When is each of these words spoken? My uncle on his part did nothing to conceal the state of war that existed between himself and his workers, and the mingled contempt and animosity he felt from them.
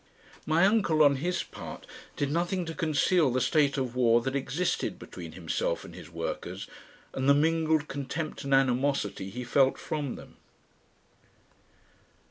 My 0.47 0.65
uncle 0.65 1.03
on 1.03 1.17
his 1.17 1.43
part 1.43 1.85
did 2.15 2.31
nothing 2.31 2.65
to 2.65 2.73
conceal 2.73 3.29
the 3.29 3.39
state 3.39 3.77
of 3.77 3.95
war 3.95 4.19
that 4.21 4.35
existed 4.35 4.97
between 4.97 5.33
himself 5.33 5.85
and 5.85 5.93
his 5.93 6.09
workers, 6.09 6.65
and 7.13 7.29
the 7.29 7.35
mingled 7.35 7.87
contempt 7.87 8.43
and 8.43 8.51
animosity 8.51 9.29
he 9.29 9.43
felt 9.43 9.77
from 9.77 10.15
them. 10.15 10.37